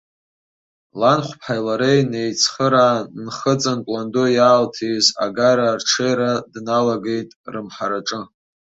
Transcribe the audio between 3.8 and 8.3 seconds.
ланду иаалҭиз агара арҽеира дналагеит рымҳараҿы.